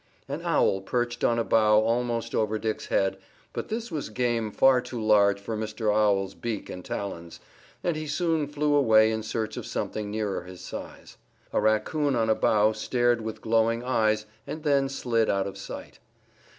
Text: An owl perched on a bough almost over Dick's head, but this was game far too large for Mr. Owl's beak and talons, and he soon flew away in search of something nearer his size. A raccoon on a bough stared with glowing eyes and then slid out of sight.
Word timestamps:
An 0.27 0.41
owl 0.43 0.81
perched 0.81 1.23
on 1.23 1.37
a 1.37 1.43
bough 1.43 1.79
almost 1.81 2.33
over 2.33 2.57
Dick's 2.57 2.87
head, 2.87 3.17
but 3.53 3.69
this 3.69 3.91
was 3.91 4.09
game 4.09 4.51
far 4.51 4.81
too 4.81 4.99
large 4.99 5.39
for 5.39 5.55
Mr. 5.55 5.95
Owl's 5.95 6.33
beak 6.33 6.71
and 6.71 6.83
talons, 6.83 7.39
and 7.83 7.95
he 7.95 8.07
soon 8.07 8.47
flew 8.47 8.73
away 8.73 9.11
in 9.11 9.21
search 9.21 9.57
of 9.57 9.65
something 9.67 10.09
nearer 10.09 10.45
his 10.45 10.61
size. 10.61 11.17
A 11.53 11.61
raccoon 11.61 12.15
on 12.15 12.31
a 12.31 12.35
bough 12.35 12.71
stared 12.71 13.21
with 13.21 13.41
glowing 13.41 13.83
eyes 13.83 14.25
and 14.47 14.63
then 14.63 14.89
slid 14.89 15.29
out 15.29 15.45
of 15.45 15.55
sight. 15.55 15.99